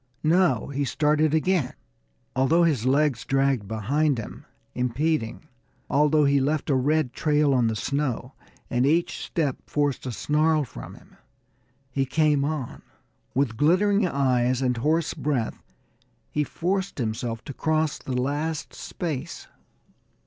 [0.23, 1.73] No; he started again!
[2.35, 5.47] Although his legs dragged behind him, impeding,
[5.91, 8.33] although he left a red trail on the snow,
[8.67, 11.17] and each step forced a snarl from him,
[11.91, 12.81] he came on.
[13.35, 15.61] With glittering eyes and hoarse breath,
[16.31, 19.47] he forced himself to cross the last space.